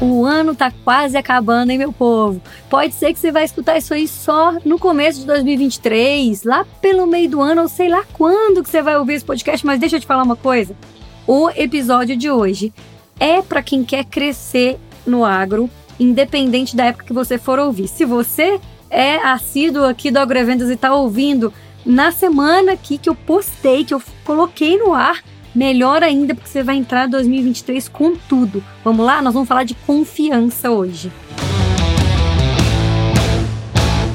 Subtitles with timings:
[0.00, 2.40] O ano tá quase acabando, hein, meu povo?
[2.70, 7.06] Pode ser que você vai escutar isso aí só no começo de 2023, lá pelo
[7.06, 9.96] meio do ano, ou sei lá quando que você vai ouvir esse podcast, mas deixa
[9.96, 10.74] eu te falar uma coisa.
[11.26, 12.72] O episódio de hoje
[13.18, 15.68] é para quem quer crescer no agro,
[15.98, 17.86] independente da época que você for ouvir.
[17.86, 18.58] Se você
[18.88, 21.52] é assíduo aqui do Agrovendas e tá ouvindo
[21.84, 25.22] na semana aqui que eu postei, que eu coloquei no ar,
[25.54, 28.62] Melhor ainda, porque você vai entrar 2023 com tudo.
[28.84, 29.20] Vamos lá?
[29.20, 31.10] Nós vamos falar de confiança hoje.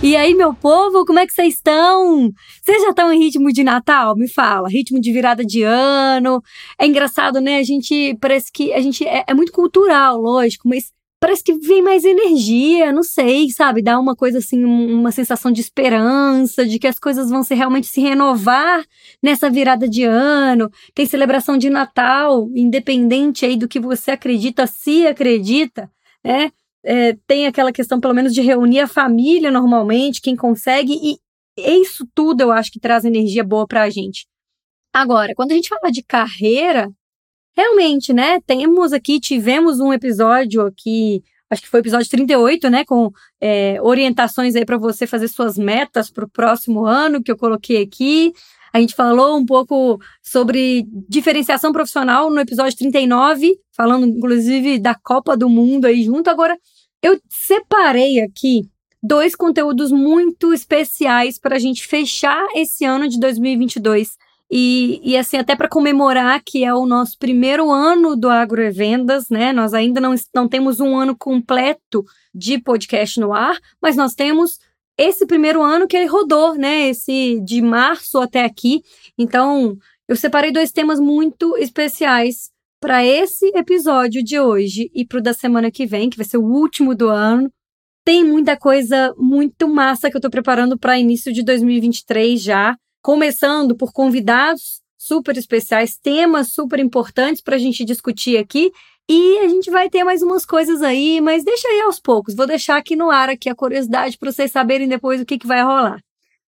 [0.02, 2.30] E aí, meu povo, como é que vocês estão?
[2.62, 4.16] Vocês já estão em ritmo de Natal?
[4.16, 6.44] Me fala, ritmo de virada de ano.
[6.80, 7.58] É engraçado, né?
[7.58, 11.82] A gente parece que a gente é, é muito cultural, lógico, mas parece que vem
[11.82, 13.82] mais energia, não sei, sabe?
[13.82, 17.88] Dá uma coisa assim, uma sensação de esperança, de que as coisas vão se realmente
[17.88, 18.86] se renovar
[19.22, 20.70] nessa virada de ano.
[20.94, 25.90] Tem celebração de Natal, independente aí do que você acredita, se acredita,
[26.24, 26.52] né?
[26.84, 31.18] É, tem aquela questão, pelo menos, de reunir a família normalmente, quem consegue, e
[31.58, 34.27] isso tudo eu acho que traz energia boa pra gente.
[34.93, 36.90] Agora, quando a gente fala de carreira,
[37.56, 38.40] realmente, né?
[38.42, 42.84] Temos aqui, tivemos um episódio aqui, acho que foi o episódio 38, né?
[42.86, 47.38] Com é, orientações aí para você fazer suas metas para o próximo ano, que eu
[47.38, 48.34] coloquei aqui.
[48.74, 55.38] A gente falou um pouco sobre diferenciação profissional no episódio 39, falando inclusive da Copa
[55.38, 56.30] do Mundo aí junto.
[56.30, 56.58] Agora,
[57.02, 58.70] eu separei aqui
[59.02, 64.18] dois conteúdos muito especiais para a gente fechar esse ano de 2022
[64.58, 69.52] e, e assim, até para comemorar que é o nosso primeiro ano do Agrovendas, né?
[69.52, 74.58] Nós ainda não, não temos um ano completo de podcast no ar, mas nós temos
[74.98, 76.88] esse primeiro ano que ele rodou, né?
[76.88, 78.81] Esse de março até aqui.
[79.18, 79.76] Então,
[80.08, 82.50] eu separei dois temas muito especiais
[82.80, 86.38] para esse episódio de hoje e para o da semana que vem, que vai ser
[86.38, 87.52] o último do ano.
[88.06, 93.76] Tem muita coisa muito massa que eu estou preparando para início de 2023 já começando
[93.76, 98.72] por convidados super especiais, temas super importantes para a gente discutir aqui.
[99.08, 102.34] E a gente vai ter mais umas coisas aí, mas deixa aí aos poucos.
[102.34, 105.46] Vou deixar aqui no ar aqui a curiosidade para vocês saberem depois o que, que
[105.46, 106.00] vai rolar.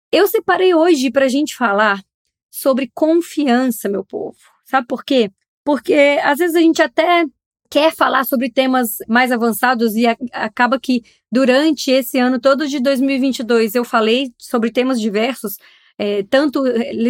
[0.10, 2.02] Eu separei hoje para a gente falar
[2.50, 4.38] sobre confiança, meu povo.
[4.64, 5.30] Sabe por quê?
[5.66, 7.26] Porque às vezes a gente até
[7.70, 12.80] quer falar sobre temas mais avançados e a, acaba que durante esse ano todo de
[12.80, 15.58] 2022 eu falei sobre temas diversos,
[15.98, 16.64] é, tanto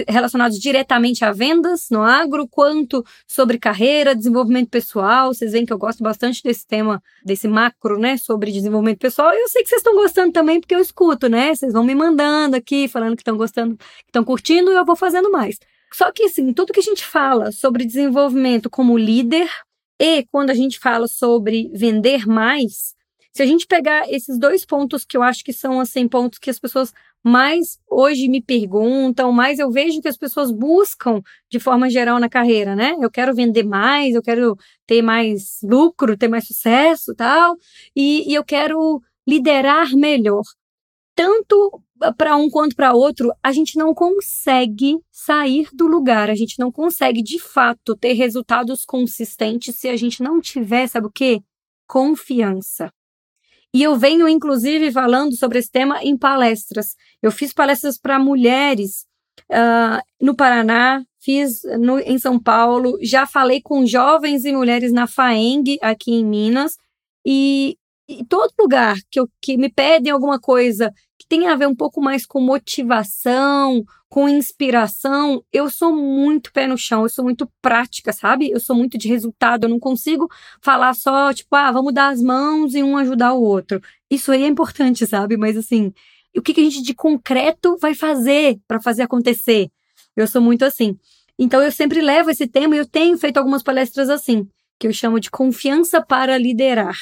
[0.08, 5.34] relacionados diretamente a vendas no agro, quanto sobre carreira, desenvolvimento pessoal.
[5.34, 9.34] Vocês veem que eu gosto bastante desse tema, desse macro, né, sobre desenvolvimento pessoal.
[9.34, 11.54] E eu sei que vocês estão gostando também, porque eu escuto, né?
[11.54, 14.96] Vocês vão me mandando aqui, falando que estão gostando, que estão curtindo, e eu vou
[14.96, 15.58] fazendo mais.
[15.94, 19.50] Só que, assim, tudo que a gente fala sobre desenvolvimento como líder
[20.00, 22.96] e quando a gente fala sobre vender mais,
[23.34, 26.50] se a gente pegar esses dois pontos que eu acho que são assim pontos que
[26.50, 26.94] as pessoas
[27.28, 31.22] mais hoje me perguntam, mais eu vejo que as pessoas buscam
[31.52, 32.96] de forma geral na carreira, né?
[33.02, 37.56] Eu quero vender mais, eu quero ter mais lucro, ter mais sucesso, tal,
[37.96, 40.44] e, e eu quero liderar melhor.
[41.16, 41.84] Tanto
[42.18, 46.72] para um quanto para outro, a gente não consegue sair do lugar, a gente não
[46.72, 51.42] consegue de fato ter resultados consistentes se a gente não tiver, sabe o quê?
[51.88, 52.92] Confiança.
[53.74, 56.96] E eu venho, inclusive, falando sobre esse tema em palestras.
[57.22, 59.06] Eu fiz palestras para mulheres
[59.52, 65.08] uh, no Paraná, fiz no, em São Paulo, já falei com jovens e mulheres na
[65.08, 66.78] FAENG, aqui em Minas,
[67.26, 70.92] e, e todo lugar que, eu, que me pedem alguma coisa
[71.28, 76.78] tem a ver um pouco mais com motivação, com inspiração, eu sou muito pé no
[76.78, 78.50] chão, eu sou muito prática, sabe?
[78.50, 80.30] Eu sou muito de resultado, eu não consigo
[80.62, 83.82] falar só, tipo, ah, vamos dar as mãos e um ajudar o outro.
[84.10, 85.36] Isso aí é importante, sabe?
[85.36, 85.94] Mas assim,
[86.36, 89.70] o que, que a gente de concreto vai fazer para fazer acontecer?
[90.16, 90.98] Eu sou muito assim.
[91.38, 94.48] Então eu sempre levo esse tema e eu tenho feito algumas palestras assim,
[94.80, 96.96] que eu chamo de confiança para liderar.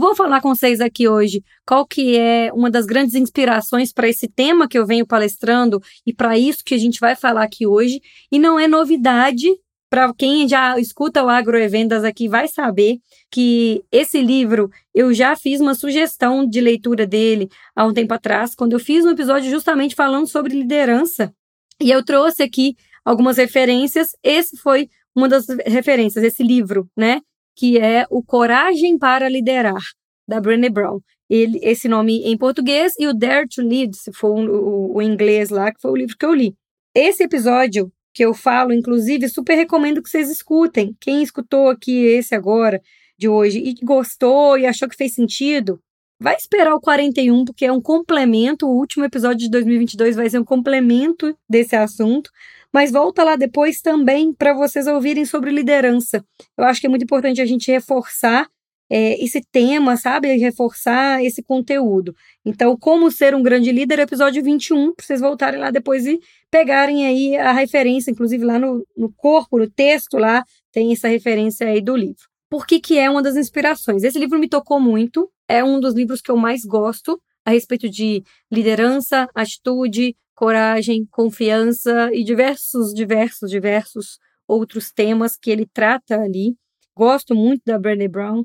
[0.00, 4.26] Vou falar com vocês aqui hoje qual que é uma das grandes inspirações para esse
[4.26, 8.00] tema que eu venho palestrando e para isso que a gente vai falar aqui hoje.
[8.32, 9.46] E não é novidade
[9.90, 12.96] para quem já escuta o Agroevendas aqui vai saber
[13.30, 18.54] que esse livro eu já fiz uma sugestão de leitura dele há um tempo atrás,
[18.54, 21.30] quando eu fiz um episódio justamente falando sobre liderança.
[21.78, 22.74] E eu trouxe aqui
[23.04, 24.16] algumas referências.
[24.22, 27.20] Esse foi uma das referências, esse livro, né?
[27.56, 29.82] Que é o Coragem para Liderar,
[30.26, 31.00] da Brené Brown.
[31.28, 35.02] Ele, esse nome em português, e o Dare to Lead, se for o, o, o
[35.02, 36.54] inglês lá, que foi o livro que eu li.
[36.94, 40.96] Esse episódio que eu falo, inclusive, super recomendo que vocês escutem.
[41.00, 42.80] Quem escutou aqui esse agora,
[43.16, 45.78] de hoje, e gostou e achou que fez sentido,
[46.20, 48.66] vai esperar o 41, porque é um complemento.
[48.66, 52.30] O último episódio de 2022 vai ser um complemento desse assunto.
[52.72, 56.24] Mas volta lá depois também para vocês ouvirem sobre liderança.
[56.56, 58.48] Eu acho que é muito importante a gente reforçar
[58.90, 60.36] é, esse tema, sabe?
[60.36, 62.14] Reforçar esse conteúdo.
[62.44, 66.18] Então, como ser um grande líder, episódio 21, para vocês voltarem lá depois e
[66.50, 71.68] pegarem aí a referência, inclusive lá no, no corpo, no texto lá, tem essa referência
[71.68, 72.28] aí do livro.
[72.50, 74.02] Por que, que é uma das inspirações?
[74.02, 77.88] Esse livro me tocou muito, é um dos livros que eu mais gosto a respeito
[77.88, 86.56] de liderança, atitude, coragem, confiança e diversos, diversos, diversos outros temas que ele trata ali.
[86.96, 88.44] Gosto muito da Brené Brown.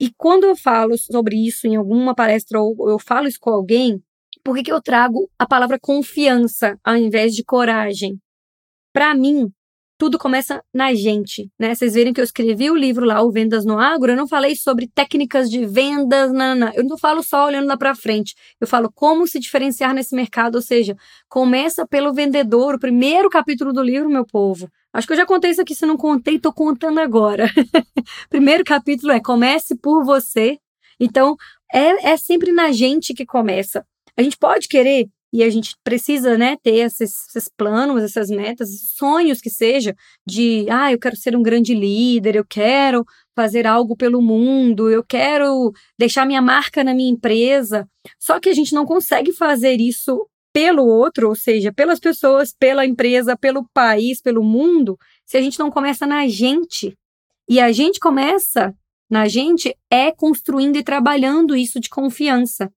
[0.00, 4.02] E quando eu falo sobre isso em alguma palestra ou eu falo isso com alguém,
[4.42, 8.20] por que, que eu trago a palavra confiança ao invés de coragem?
[8.92, 9.50] Para mim,
[9.96, 11.74] tudo começa na gente, né?
[11.74, 14.56] Vocês verem que eu escrevi o livro lá, o Vendas no Agro, eu não falei
[14.56, 16.72] sobre técnicas de vendas, não.
[16.74, 18.34] eu não falo só olhando lá para frente.
[18.60, 20.96] Eu falo como se diferenciar nesse mercado, ou seja,
[21.28, 24.68] começa pelo vendedor, o primeiro capítulo do livro, meu povo.
[24.92, 27.46] Acho que eu já contei isso aqui, se não contei, tô contando agora.
[28.30, 30.58] primeiro capítulo é comece por você.
[30.98, 31.36] Então,
[31.72, 33.84] é, é sempre na gente que começa.
[34.16, 38.68] A gente pode querer e a gente precisa, né, ter esses, esses, planos, essas metas,
[38.96, 39.92] sonhos que seja
[40.24, 43.04] de, ah, eu quero ser um grande líder, eu quero
[43.34, 47.84] fazer algo pelo mundo, eu quero deixar minha marca na minha empresa.
[48.16, 52.86] Só que a gente não consegue fazer isso pelo outro, ou seja, pelas pessoas, pela
[52.86, 54.96] empresa, pelo país, pelo mundo,
[55.26, 56.96] se a gente não começa na gente.
[57.50, 58.72] E a gente começa
[59.10, 62.70] na gente é construindo e trabalhando isso de confiança.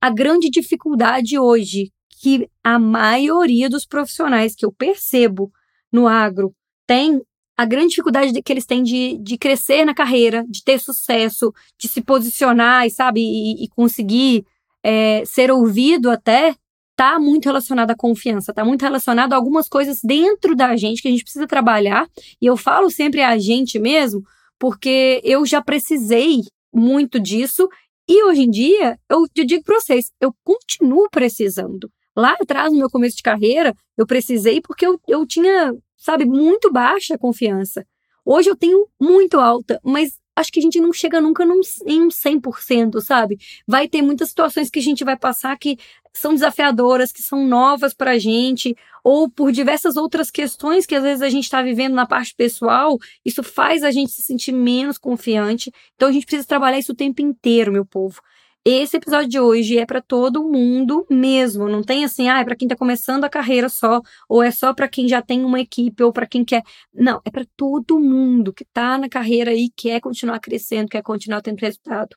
[0.00, 1.90] A grande dificuldade hoje
[2.26, 5.52] que a maioria dos profissionais que eu percebo
[5.92, 6.52] no agro
[6.84, 7.22] tem
[7.56, 11.86] a grande dificuldade que eles têm de, de crescer na carreira, de ter sucesso, de
[11.86, 14.44] se posicionar sabe, e, e conseguir
[14.82, 16.56] é, ser ouvido até,
[16.96, 21.06] tá muito relacionado à confiança, tá muito relacionado a algumas coisas dentro da gente que
[21.06, 22.08] a gente precisa trabalhar.
[22.42, 24.24] E eu falo sempre a gente mesmo,
[24.58, 26.40] porque eu já precisei
[26.74, 27.68] muito disso
[28.08, 31.88] e hoje em dia, eu, eu digo para vocês, eu continuo precisando.
[32.16, 36.72] Lá atrás, no meu começo de carreira, eu precisei porque eu, eu tinha, sabe, muito
[36.72, 37.86] baixa confiança.
[38.24, 42.02] Hoje eu tenho muito alta, mas acho que a gente não chega nunca num, em
[42.02, 43.38] um 100%, sabe?
[43.66, 45.78] Vai ter muitas situações que a gente vai passar que
[46.12, 48.74] são desafiadoras, que são novas para a gente,
[49.04, 52.98] ou por diversas outras questões que às vezes a gente está vivendo na parte pessoal,
[53.24, 55.70] isso faz a gente se sentir menos confiante.
[55.94, 58.20] Então a gente precisa trabalhar isso o tempo inteiro, meu povo.
[58.68, 62.56] Esse episódio de hoje é para todo mundo mesmo, não tem assim, ah, é para
[62.56, 66.02] quem tá começando a carreira só, ou é só para quem já tem uma equipe,
[66.02, 66.64] ou para quem quer.
[66.92, 71.42] Não, é para todo mundo que tá na carreira e quer continuar crescendo, quer continuar
[71.42, 72.16] tendo resultado.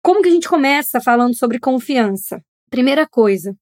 [0.00, 2.40] Como que a gente começa falando sobre confiança?
[2.70, 3.52] Primeira coisa,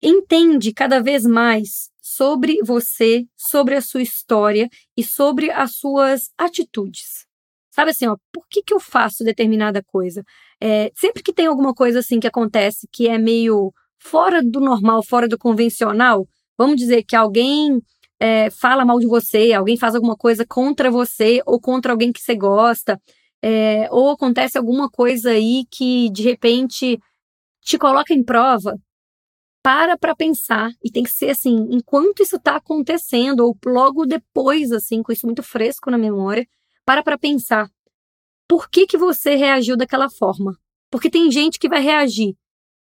[0.00, 7.25] entende cada vez mais sobre você, sobre a sua história e sobre as suas atitudes.
[7.76, 10.24] Sabe assim, ó, por que, que eu faço determinada coisa?
[10.58, 15.02] É, sempre que tem alguma coisa assim que acontece que é meio fora do normal,
[15.02, 16.26] fora do convencional,
[16.56, 17.82] vamos dizer que alguém
[18.18, 22.20] é, fala mal de você, alguém faz alguma coisa contra você ou contra alguém que
[22.20, 22.98] você gosta,
[23.42, 26.98] é, ou acontece alguma coisa aí que de repente
[27.60, 28.74] te coloca em prova,
[29.62, 34.72] para para pensar e tem que ser assim, enquanto isso está acontecendo ou logo depois
[34.72, 36.46] assim, com isso muito fresco na memória,
[36.86, 37.68] para para pensar.
[38.48, 40.56] Por que, que você reagiu daquela forma?
[40.90, 42.36] Porque tem gente que vai reagir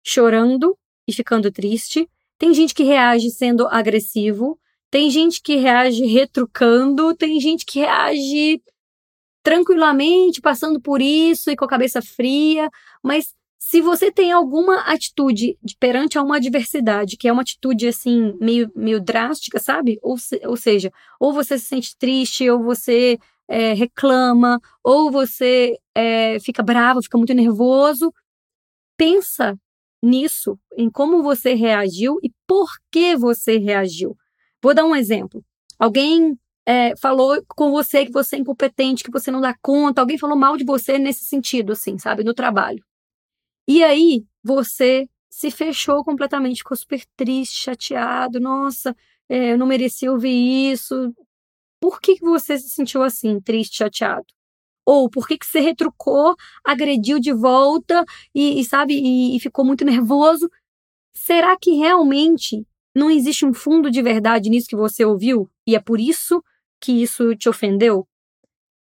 [0.04, 4.60] chorando e ficando triste, tem gente que reage sendo agressivo,
[4.92, 8.62] tem gente que reage retrucando, tem gente que reage
[9.42, 12.70] tranquilamente, passando por isso e com a cabeça fria,
[13.02, 17.88] mas se você tem alguma atitude de, perante a uma adversidade, que é uma atitude
[17.88, 19.98] assim, meio, meio drástica, sabe?
[20.02, 25.78] Ou, se, ou seja, ou você se sente triste, ou você é, reclama, ou você
[25.96, 28.14] é, fica bravo, fica muito nervoso.
[28.98, 29.58] Pensa
[30.02, 34.18] nisso, em como você reagiu e por que você reagiu.
[34.62, 35.44] Vou dar um exemplo.
[35.80, 40.18] Alguém é, falou com você que você é incompetente, que você não dá conta, alguém
[40.18, 42.84] falou mal de você nesse sentido, assim, sabe, no trabalho.
[43.68, 48.96] E aí você se fechou completamente, ficou super triste, chateado, nossa,
[49.28, 51.14] é, eu não merecia ouvir isso,
[51.84, 54.26] por que você se sentiu assim, triste, chateado?
[54.86, 59.66] Ou por que, que você retrucou, agrediu de volta e, e sabe, e, e ficou
[59.66, 60.50] muito nervoso?
[61.14, 65.80] Será que realmente não existe um fundo de verdade nisso que você ouviu e é
[65.82, 66.42] por isso
[66.80, 68.08] que isso te ofendeu?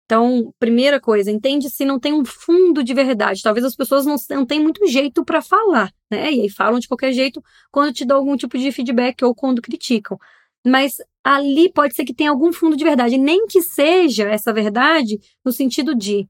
[0.05, 3.43] Então, primeira coisa, entende se não tem um fundo de verdade.
[3.43, 6.31] Talvez as pessoas não, não tenham muito jeito para falar, né?
[6.31, 9.61] E aí falam de qualquer jeito quando te dão algum tipo de feedback ou quando
[9.61, 10.17] criticam.
[10.65, 15.19] Mas ali pode ser que tenha algum fundo de verdade, nem que seja essa verdade
[15.43, 16.27] no sentido de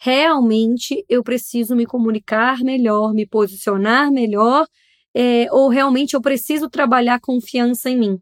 [0.00, 4.66] realmente eu preciso me comunicar melhor, me posicionar melhor,
[5.14, 8.20] é, ou realmente eu preciso trabalhar confiança em mim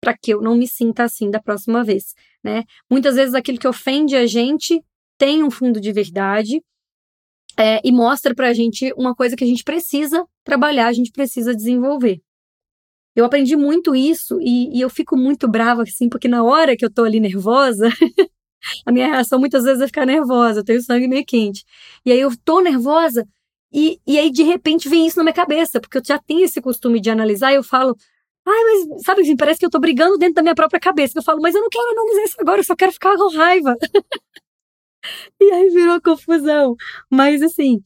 [0.00, 2.64] para que eu não me sinta assim da próxima vez, né?
[2.90, 4.82] Muitas vezes aquilo que ofende a gente
[5.18, 6.62] tem um fundo de verdade
[7.58, 11.12] é, e mostra para a gente uma coisa que a gente precisa trabalhar, a gente
[11.12, 12.22] precisa desenvolver.
[13.14, 16.84] Eu aprendi muito isso e, e eu fico muito brava, assim, porque na hora que
[16.84, 17.88] eu tô ali nervosa,
[18.86, 21.64] a minha reação muitas vezes é ficar nervosa, eu tenho sangue meio quente.
[22.04, 23.26] E aí eu tô nervosa
[23.72, 26.60] e, e aí de repente vem isso na minha cabeça, porque eu já tenho esse
[26.60, 27.96] costume de analisar e eu falo,
[28.46, 31.18] ai, mas sabe assim, parece que eu tô brigando dentro da minha própria cabeça.
[31.18, 33.74] Eu falo, mas eu não quero analisar isso agora, eu só quero ficar com raiva.
[35.40, 36.74] e aí virou confusão.
[37.10, 37.80] Mas assim,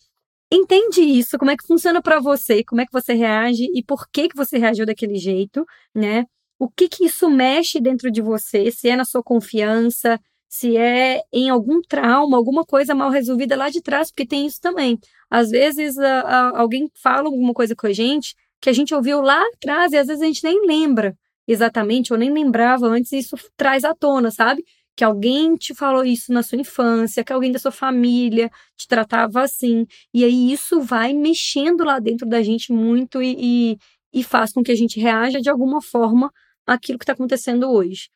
[0.54, 4.08] entende isso, como é que funciona para você, como é que você reage e por
[4.10, 6.24] que que você reagiu daquele jeito, né?
[6.58, 11.22] O que que isso mexe dentro de você, se é na sua confiança, se é
[11.32, 14.98] em algum trauma, alguma coisa mal resolvida lá de trás, porque tem isso também.
[15.28, 19.20] Às vezes a, a, alguém fala alguma coisa com a gente que a gente ouviu
[19.20, 23.18] lá atrás e às vezes a gente nem lembra exatamente ou nem lembrava antes, e
[23.18, 24.64] isso traz à tona, sabe?
[24.96, 29.42] Que alguém te falou isso na sua infância, que alguém da sua família te tratava
[29.42, 29.86] assim.
[30.12, 33.36] E aí isso vai mexendo lá dentro da gente muito e,
[33.72, 33.78] e,
[34.12, 36.30] e faz com que a gente reaja de alguma forma
[36.66, 38.08] àquilo que está acontecendo hoje.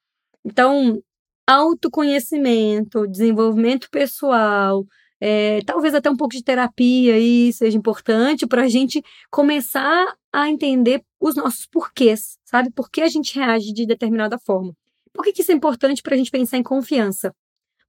[0.45, 1.03] Então,
[1.47, 4.85] autoconhecimento, desenvolvimento pessoal,
[5.21, 10.49] é, talvez até um pouco de terapia aí seja importante para a gente começar a
[10.49, 12.71] entender os nossos porquês, sabe?
[12.71, 14.73] Por que a gente reage de determinada forma.
[15.19, 17.35] Por que, que isso é importante para a gente pensar em confiança?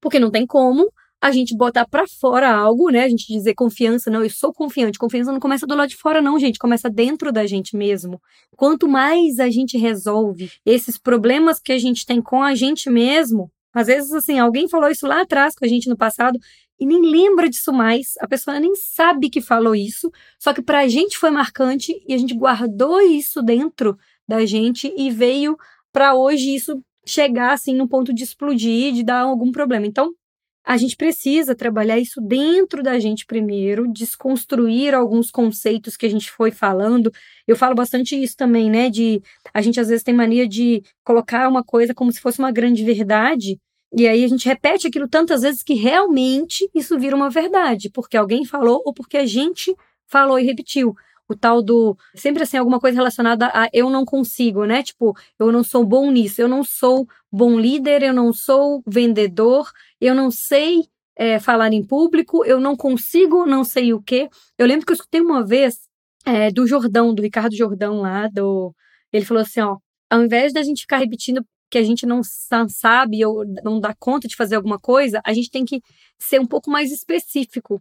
[0.02, 3.04] Porque não tem como a gente botar para fora algo, né?
[3.04, 4.98] A gente dizer confiança, não, eu sou confiante.
[4.98, 6.58] Confiança não começa do lado de fora, não, gente.
[6.58, 8.20] Começa dentro da gente mesmo.
[8.58, 13.52] Quanto mais a gente resolve esses problemas que a gente tem com a gente mesmo,
[13.72, 16.40] às vezes, assim, alguém falou isso lá atrás com a gente no passado
[16.80, 18.14] e nem lembra disso mais.
[18.22, 20.10] A pessoa nem sabe que falou isso,
[20.40, 23.96] só que pra gente foi marcante e a gente guardou isso dentro
[24.28, 25.56] da gente e veio
[25.92, 29.86] para hoje isso chegar assim no ponto de explodir, de dar algum problema.
[29.86, 30.12] Então,
[30.66, 36.30] a gente precisa trabalhar isso dentro da gente primeiro, desconstruir alguns conceitos que a gente
[36.30, 37.12] foi falando.
[37.48, 38.90] Eu falo bastante isso também, né?
[38.90, 39.22] De
[39.54, 42.84] a gente às vezes tem mania de colocar uma coisa como se fosse uma grande
[42.84, 43.58] verdade,
[43.98, 48.16] e aí a gente repete aquilo tantas vezes que realmente isso vira uma verdade, porque
[48.16, 49.76] alguém falou ou porque a gente
[50.06, 50.96] falou e repetiu
[51.30, 51.96] o tal do.
[52.16, 54.82] Sempre assim, alguma coisa relacionada a eu não consigo, né?
[54.84, 59.70] Tipo, eu não sou bom nisso, eu não sou bom líder, eu não sou vendedor,
[60.02, 64.28] eu não sei é, falar em público, eu não consigo, não sei o quê.
[64.58, 65.78] Eu lembro que eu escutei uma vez
[66.26, 68.74] é, do Jordão, do Ricardo Jordão lá, do.
[69.14, 69.78] Ele falou assim: ó,
[70.10, 74.28] ao invés da gente ficar repetindo que a gente não sabe ou não dá conta
[74.28, 75.82] de fazer alguma coisa, a gente tem que
[76.18, 77.80] ser um pouco mais específico.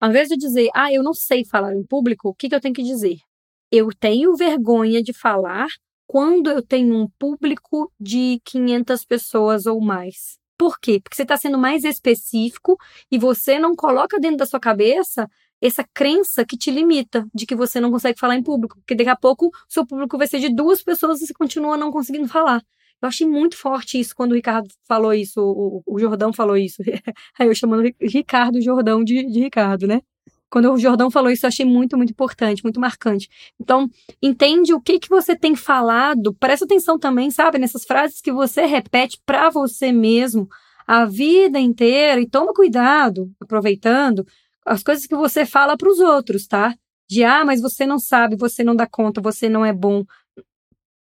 [0.00, 2.60] Ao invés de dizer, ah, eu não sei falar em público, o que, que eu
[2.60, 3.16] tenho que dizer?
[3.70, 5.68] Eu tenho vergonha de falar
[6.06, 10.38] quando eu tenho um público de 500 pessoas ou mais.
[10.58, 11.00] Por quê?
[11.00, 12.76] Porque você está sendo mais específico
[13.10, 15.28] e você não coloca dentro da sua cabeça
[15.60, 18.76] essa crença que te limita de que você não consegue falar em público.
[18.76, 21.90] Porque daqui a pouco seu público vai ser de duas pessoas e você continua não
[21.90, 22.62] conseguindo falar.
[23.02, 26.82] Eu achei muito forte isso quando o Ricardo falou isso, o, o Jordão falou isso.
[27.38, 30.00] Aí eu chamando Ricardo Jordão de, de Ricardo, né?
[30.50, 33.28] Quando o Jordão falou isso, eu achei muito, muito importante, muito marcante.
[33.58, 33.88] Então,
[34.20, 38.66] entende o que que você tem falado, presta atenção também, sabe, nessas frases que você
[38.66, 40.48] repete para você mesmo
[40.86, 44.26] a vida inteira e toma cuidado, aproveitando
[44.66, 46.74] as coisas que você fala para os outros, tá?
[47.08, 50.04] De ah, mas você não sabe, você não dá conta, você não é bom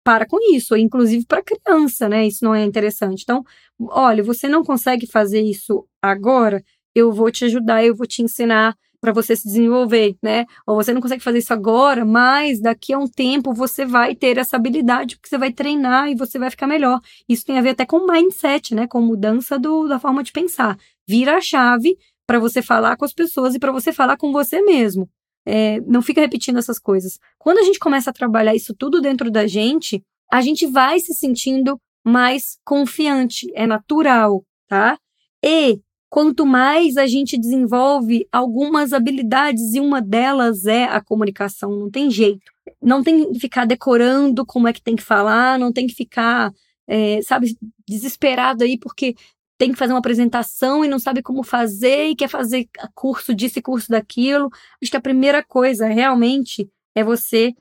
[0.09, 2.25] para com isso, inclusive para criança, né?
[2.25, 3.21] Isso não é interessante.
[3.21, 3.43] Então,
[3.79, 6.63] olha, você não consegue fazer isso agora,
[6.95, 10.47] eu vou te ajudar, eu vou te ensinar para você se desenvolver, né?
[10.65, 14.39] Ou você não consegue fazer isso agora, mas daqui a um tempo você vai ter
[14.39, 16.99] essa habilidade, porque você vai treinar e você vai ficar melhor.
[17.29, 18.87] Isso tem a ver até com mindset, né?
[18.87, 20.75] Com mudança do, da forma de pensar.
[21.07, 24.59] Vira a chave para você falar com as pessoas e para você falar com você
[24.59, 25.07] mesmo.
[25.51, 27.17] É, não fica repetindo essas coisas.
[27.39, 31.13] Quando a gente começa a trabalhar isso tudo dentro da gente, a gente vai se
[31.15, 34.95] sentindo mais confiante, é natural, tá?
[35.43, 41.89] E quanto mais a gente desenvolve algumas habilidades, e uma delas é a comunicação, não
[41.89, 42.51] tem jeito.
[42.81, 46.51] não tem que ficar decorando como é que tem que falar, não tem que ficar,
[46.87, 49.15] é, sabe, desesperado aí porque
[49.59, 53.59] tem que fazer uma apresentação e não sabe como fazer e quer fazer curso disso
[53.59, 54.49] e curso daquilo.
[54.81, 57.53] Acho que a primeira coisa realmente é você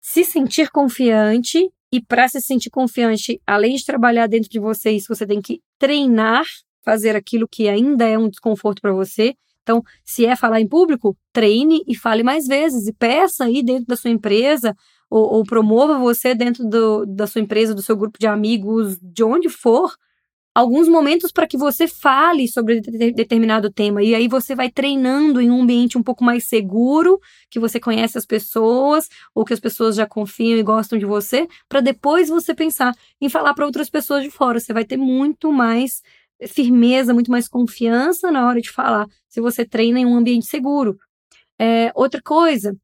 [0.00, 5.14] se sentir confiante e para se sentir confiante, além de trabalhar dentro de você, isso
[5.14, 6.46] você tem que treinar
[6.82, 9.34] fazer aquilo que ainda é um desconforto para você.
[9.62, 13.84] Então, se é falar em público, treine e fale mais vezes e peça aí dentro
[13.84, 14.74] da sua empresa
[15.10, 19.22] ou, ou promova você dentro do, da sua empresa, do seu grupo de amigos, de
[19.22, 19.94] onde for,
[20.54, 24.02] alguns momentos para que você fale sobre determinado tema.
[24.02, 27.18] E aí você vai treinando em um ambiente um pouco mais seguro,
[27.50, 31.48] que você conhece as pessoas, ou que as pessoas já confiam e gostam de você,
[31.68, 34.60] para depois você pensar em falar para outras pessoas de fora.
[34.60, 36.02] Você vai ter muito mais
[36.48, 40.98] firmeza, muito mais confiança na hora de falar, se você treina em um ambiente seguro.
[41.58, 42.76] É, outra coisa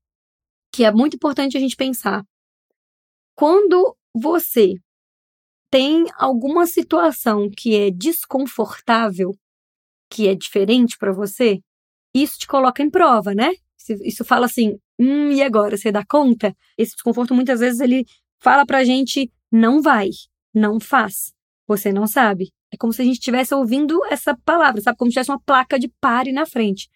[0.72, 2.22] que é muito importante a gente pensar.
[3.34, 4.74] Quando você
[5.70, 9.34] tem alguma situação que é desconfortável,
[10.10, 11.60] que é diferente para você,
[12.14, 13.52] isso te coloca em prova, né?
[14.04, 15.76] Isso fala assim, hum, e agora?
[15.76, 16.54] Você dá conta?
[16.76, 18.04] Esse desconforto muitas vezes ele
[18.40, 20.08] fala pra gente, não vai,
[20.54, 21.32] não faz,
[21.66, 22.50] você não sabe.
[22.72, 24.98] É como se a gente estivesse ouvindo essa palavra, sabe?
[24.98, 26.88] Como se tivesse uma placa de pare na frente.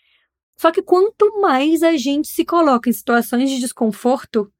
[0.59, 4.53] Só que quanto mais a gente se coloca em situações de desconforto,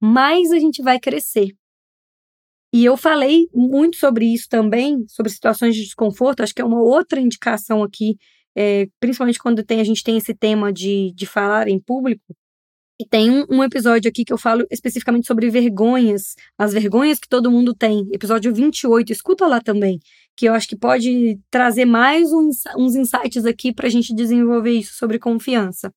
[0.00, 1.56] mais a gente vai crescer.
[2.72, 6.82] E eu falei muito sobre isso também, sobre situações de desconforto, acho que é uma
[6.82, 8.16] outra indicação aqui,
[8.54, 12.34] é, principalmente quando tem, a gente tem esse tema de, de falar em público.
[13.00, 17.28] E tem um, um, episódio aqui que eu falo especificamente sobre vergonhas, as vergonhas que
[17.28, 20.00] todo mundo tem, episódio 28, escuta lá também,
[20.36, 24.72] que eu acho que pode trazer mais uns, uns insights aqui para a gente desenvolver
[24.72, 25.92] isso sobre confiança.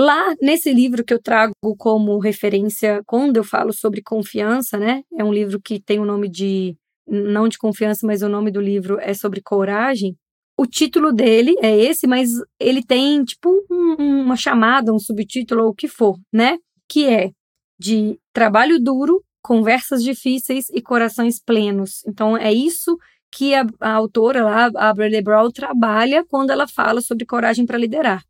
[0.00, 5.02] Lá nesse livro que eu trago como referência quando eu falo sobre confiança, né?
[5.16, 8.60] É um livro que tem o nome de não de confiança, mas o nome do
[8.60, 10.16] livro é sobre coragem.
[10.56, 15.70] O título dele é esse, mas ele tem tipo um, uma chamada, um subtítulo ou
[15.70, 16.58] o que for, né?
[16.88, 17.30] Que é
[17.78, 22.04] de trabalho duro, conversas difíceis e corações plenos.
[22.06, 22.96] Então é isso
[23.32, 27.78] que a, a autora lá, a Brené Brown, trabalha quando ela fala sobre coragem para
[27.78, 28.22] liderar.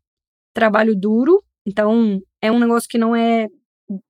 [0.53, 3.47] Trabalho duro, então, é um negócio que não é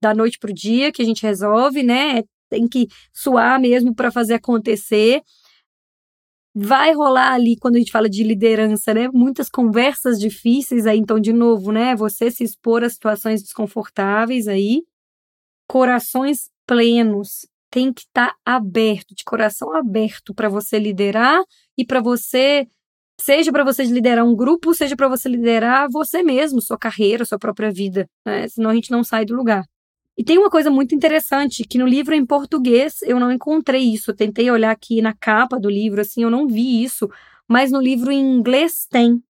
[0.02, 2.24] da noite para o dia que a gente resolve, né?
[2.50, 5.22] Tem que suar mesmo para fazer acontecer.
[6.56, 9.10] Vai rolar ali, quando a gente fala de liderança, né?
[9.10, 11.95] Muitas conversas difíceis aí, então, de novo, né?
[11.95, 14.84] Você se expor a situações desconfortáveis aí.
[15.67, 17.45] Corações plenos.
[17.69, 21.43] Tem que estar tá aberto, de coração aberto, para você liderar
[21.78, 22.67] e para você
[23.20, 27.38] Seja para você liderar um grupo, seja para você liderar você mesmo, sua carreira, sua
[27.38, 28.08] própria vida.
[28.26, 28.48] Né?
[28.48, 29.64] Senão a gente não sai do lugar.
[30.18, 34.12] E tem uma coisa muito interessante, que no livro em português eu não encontrei isso.
[34.12, 37.10] Eu tentei olhar aqui na capa do livro, assim, eu não vi isso.
[37.48, 39.24] Mas no livro em inglês tem.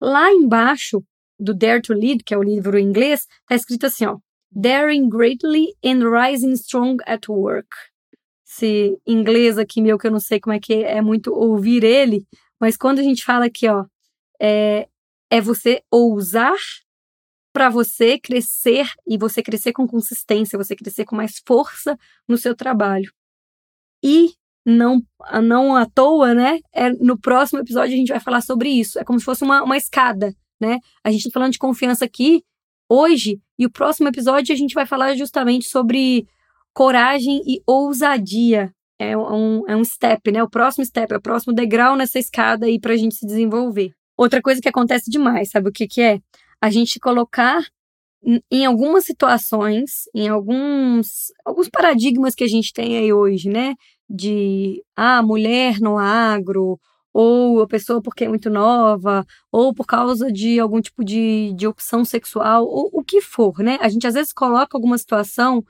[0.00, 1.02] Lá embaixo
[1.38, 4.18] do Dare to Lead, que é o livro em inglês, tá escrito assim, ó.
[4.50, 7.68] Daring greatly and rising strong at work.
[8.44, 11.84] Esse inglês aqui meu, que eu não sei como é que é, é muito ouvir
[11.84, 12.26] ele,
[12.60, 13.84] mas quando a gente fala aqui, ó,
[14.40, 14.88] é,
[15.30, 16.56] é você ousar
[17.52, 22.54] para você crescer e você crescer com consistência, você crescer com mais força no seu
[22.54, 23.12] trabalho.
[24.02, 25.02] E não,
[25.42, 26.60] não à toa, né?
[26.72, 28.98] É, no próximo episódio a gente vai falar sobre isso.
[28.98, 30.78] É como se fosse uma, uma escada, né?
[31.02, 32.44] A gente está falando de confiança aqui
[32.88, 36.26] hoje, e o próximo episódio a gente vai falar justamente sobre
[36.72, 40.42] coragem e ousadia é um, é um step, né?
[40.42, 43.92] O próximo step, é o próximo degrau nessa escada aí para a gente se desenvolver.
[44.16, 46.20] Outra coisa que acontece demais, sabe o que, que é?
[46.60, 47.62] A gente colocar
[48.50, 53.74] em algumas situações, em alguns, alguns paradigmas que a gente tem aí hoje, né?
[54.10, 56.80] De ah, mulher no agro,
[57.12, 61.66] ou a pessoa porque é muito nova, ou por causa de algum tipo de, de
[61.66, 63.78] opção sexual, ou o que for, né?
[63.80, 65.64] A gente às vezes coloca alguma situação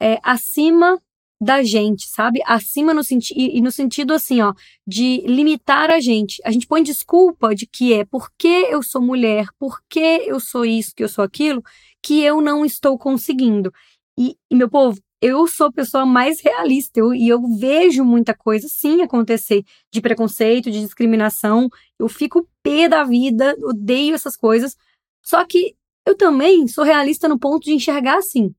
[0.00, 1.00] é, acima
[1.42, 2.40] da gente, sabe?
[2.46, 4.54] Acima no sentido e, no sentido assim, ó,
[4.86, 6.40] de limitar a gente.
[6.44, 10.94] A gente põe desculpa de que é porque eu sou mulher, porque eu sou isso,
[10.94, 11.60] que eu sou aquilo,
[12.00, 13.72] que eu não estou conseguindo.
[14.16, 18.34] E, e meu povo, eu sou a pessoa mais realista eu, e eu vejo muita
[18.34, 21.68] coisa sim acontecer de preconceito, de discriminação.
[21.98, 24.76] Eu fico pé da vida, odeio essas coisas.
[25.20, 25.74] Só que
[26.06, 28.54] eu também sou realista no ponto de enxergar assim.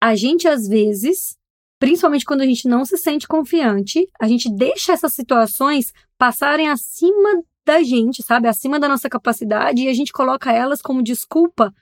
[0.00, 1.36] A gente às vezes
[1.82, 7.42] principalmente quando a gente não se sente confiante, a gente deixa essas situações passarem acima
[7.66, 8.46] da gente, sabe?
[8.46, 11.74] Acima da nossa capacidade e a gente coloca elas como desculpa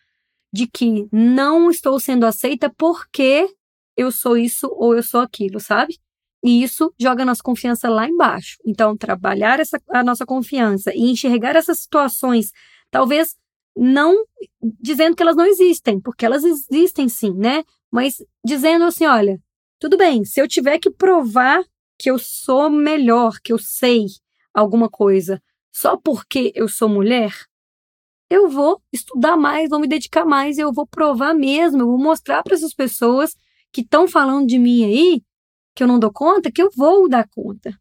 [0.50, 3.46] de que não estou sendo aceita porque
[3.94, 5.98] eu sou isso ou eu sou aquilo, sabe?
[6.42, 8.56] E isso joga a nossa confiança lá embaixo.
[8.64, 12.52] Então, trabalhar essa, a nossa confiança e enxergar essas situações,
[12.90, 13.36] talvez
[13.76, 14.24] não
[14.80, 17.62] dizendo que elas não existem, porque elas existem sim, né?
[17.90, 19.38] Mas dizendo assim: olha,
[19.80, 21.64] tudo bem, se eu tiver que provar
[21.98, 24.04] que eu sou melhor, que eu sei
[24.52, 27.32] alguma coisa, só porque eu sou mulher,
[28.28, 32.42] eu vou estudar mais, vou me dedicar mais, eu vou provar mesmo, eu vou mostrar
[32.42, 33.34] para essas pessoas
[33.72, 35.22] que estão falando de mim aí,
[35.74, 37.74] que eu não dou conta, que eu vou dar conta.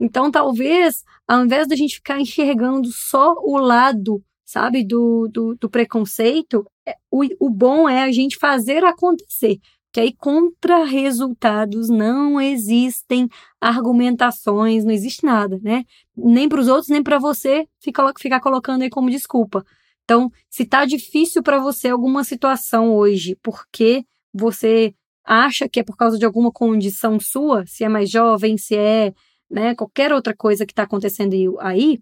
[0.00, 5.70] Então, talvez, ao invés da gente ficar enxergando só o lado, sabe, do, do, do
[5.70, 9.60] preconceito, é, o, o bom é a gente fazer acontecer
[9.94, 13.28] que aí contra resultados não existem
[13.60, 15.84] argumentações, não existe nada, né?
[16.16, 19.64] Nem para os outros, nem para você ficar, colocando aí como desculpa.
[20.02, 24.92] Então, se tá difícil para você alguma situação hoje, porque você
[25.24, 29.14] acha que é por causa de alguma condição sua, se é mais jovem, se é,
[29.48, 32.00] né, qualquer outra coisa que está acontecendo aí,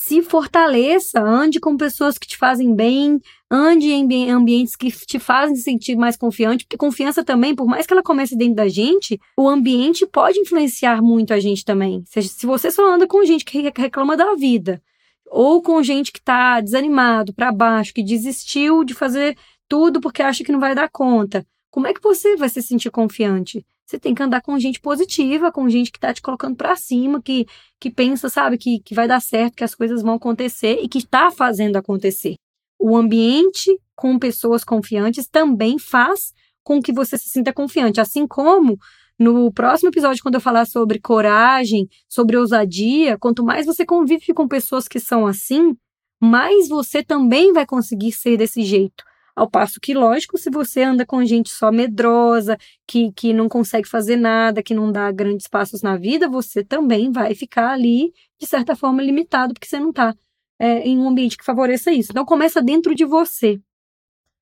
[0.00, 5.56] se fortaleça, ande com pessoas que te fazem bem, ande em ambientes que te fazem
[5.56, 9.20] se sentir mais confiante, porque confiança também, por mais que ela comece dentro da gente,
[9.36, 12.04] o ambiente pode influenciar muito a gente também.
[12.06, 14.80] Se você só anda com gente que reclama da vida,
[15.26, 19.36] ou com gente que está desanimado, para baixo, que desistiu de fazer
[19.68, 22.92] tudo porque acha que não vai dar conta, como é que você vai se sentir
[22.92, 23.66] confiante?
[23.88, 27.22] Você tem que andar com gente positiva, com gente que tá te colocando para cima,
[27.22, 27.46] que,
[27.80, 30.98] que pensa, sabe, que, que vai dar certo, que as coisas vão acontecer e que
[30.98, 32.34] está fazendo acontecer.
[32.78, 37.98] O ambiente com pessoas confiantes também faz com que você se sinta confiante.
[37.98, 38.78] Assim como
[39.18, 44.46] no próximo episódio, quando eu falar sobre coragem, sobre ousadia, quanto mais você convive com
[44.46, 45.74] pessoas que são assim,
[46.20, 49.07] mais você também vai conseguir ser desse jeito.
[49.38, 53.86] Ao passo que, lógico, se você anda com gente só medrosa, que, que não consegue
[53.86, 58.48] fazer nada, que não dá grandes passos na vida, você também vai ficar ali, de
[58.48, 60.12] certa forma, limitado, porque você não está
[60.58, 62.10] é, em um ambiente que favoreça isso.
[62.10, 63.60] Então, começa dentro de você.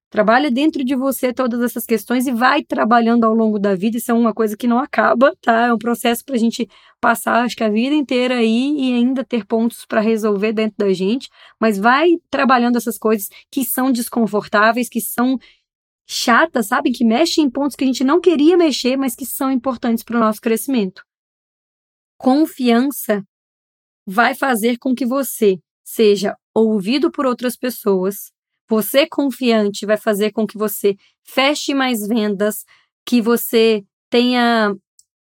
[0.09, 3.97] Trabalha dentro de você todas essas questões e vai trabalhando ao longo da vida.
[3.97, 5.66] Isso é uma coisa que não acaba, tá?
[5.66, 6.69] É um processo para a gente
[7.01, 10.92] passar, acho que a vida inteira aí e ainda ter pontos para resolver dentro da
[10.92, 11.29] gente.
[11.61, 15.38] Mas vai trabalhando essas coisas que são desconfortáveis, que são
[16.07, 16.92] chatas, sabe?
[16.92, 20.16] Que mexem em pontos que a gente não queria mexer, mas que são importantes para
[20.16, 21.03] o nosso crescimento.
[22.16, 23.25] Confiança
[24.07, 28.33] vai fazer com que você seja ouvido por outras pessoas,
[28.68, 32.64] você confiante vai fazer com que você feche mais vendas,
[33.05, 34.74] que você tenha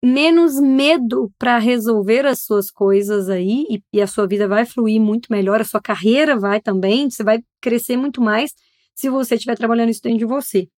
[0.04, 5.00] menos medo para resolver as suas coisas aí e, e, a sua vida vai fluir
[5.00, 8.52] muito melhor, a sua carreira vai também, você vai crescer muito mais
[8.94, 10.68] se você estiver trabalhando isso dentro de você.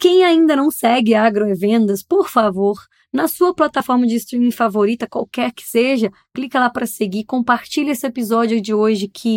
[0.00, 2.76] Quem ainda não segue Agrovendas, por favor,
[3.12, 8.04] na sua plataforma de streaming favorita, qualquer que seja, clica lá para seguir, compartilha esse
[8.04, 9.36] episódio de hoje que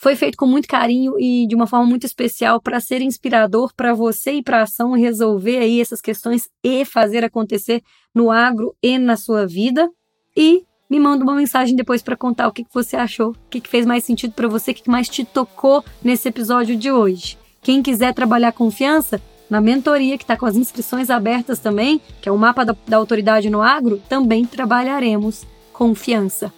[0.00, 3.92] foi feito com muito carinho e de uma forma muito especial para ser inspirador para
[3.92, 7.82] você e para a ação resolver aí essas questões e fazer acontecer
[8.14, 9.90] no agro e na sua vida.
[10.34, 13.60] E me manda uma mensagem depois para contar o que, que você achou, o que,
[13.60, 16.90] que fez mais sentido para você, o que, que mais te tocou nesse episódio de
[16.90, 17.36] hoje.
[17.60, 22.32] Quem quiser trabalhar confiança, na mentoria, que está com as inscrições abertas também, que é
[22.32, 26.50] o mapa da, da autoridade no agro, também trabalharemos confiança.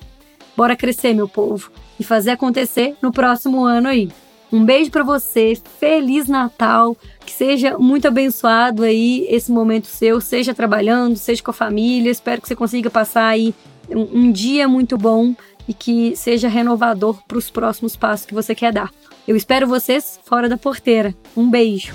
[0.56, 1.70] Bora crescer, meu povo
[2.02, 4.10] e fazer acontecer no próximo ano aí.
[4.52, 10.52] Um beijo para você, feliz Natal, que seja muito abençoado aí esse momento seu, seja
[10.52, 12.10] trabalhando, seja com a família.
[12.10, 13.54] Espero que você consiga passar aí
[13.88, 15.34] um, um dia muito bom
[15.66, 18.90] e que seja renovador para os próximos passos que você quer dar.
[19.26, 21.14] Eu espero vocês fora da porteira.
[21.34, 21.94] Um beijo.